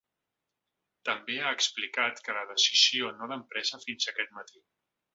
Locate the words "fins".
3.89-4.13